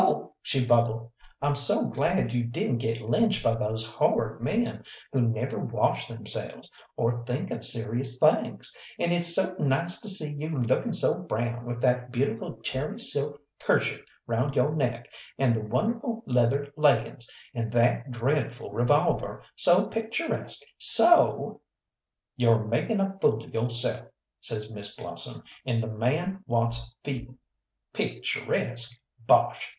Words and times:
"Oh," 0.03 0.33
she 0.41 0.65
bubbled, 0.65 1.11
"I'm 1.43 1.53
so 1.53 1.87
glad 1.87 2.33
you 2.33 2.43
didn't 2.43 2.79
get 2.79 3.01
lynched 3.01 3.43
by 3.43 3.53
those 3.53 3.85
horrid 3.85 4.41
men 4.41 4.83
who 5.13 5.21
never 5.21 5.59
wash 5.59 6.07
themselves, 6.07 6.71
or 6.97 7.23
think 7.23 7.51
of 7.51 7.63
serious 7.63 8.17
things; 8.17 8.75
and 8.97 9.13
it's 9.13 9.35
so 9.35 9.53
nice 9.59 10.01
to 10.01 10.09
see 10.09 10.33
you 10.33 10.59
looking 10.59 10.91
so 10.91 11.19
brown 11.21 11.65
with 11.67 11.81
that 11.81 12.11
beautiful 12.11 12.57
cherry 12.63 12.99
silk 12.99 13.39
kerchief 13.59 14.01
round 14.25 14.55
yo' 14.55 14.69
neck, 14.69 15.07
and 15.37 15.55
the 15.55 15.61
wonderful 15.61 16.23
leather 16.25 16.73
leggings, 16.75 17.29
and 17.53 17.71
that 17.71 18.09
dreadful 18.09 18.71
revolver, 18.71 19.43
so 19.55 19.85
picturesque, 19.87 20.63
so" 20.79 21.61
"You're 22.37 22.65
making 22.65 22.99
a 22.99 23.19
fool 23.21 23.43
of 23.43 23.53
yo'self," 23.53 24.07
says 24.39 24.71
Miss 24.71 24.95
Blossom, 24.95 25.43
"and 25.63 25.83
the 25.83 25.87
man 25.87 26.43
wants 26.47 26.95
feeding. 27.03 27.37
Picturesque! 27.93 28.99
Bosh! 29.27 29.69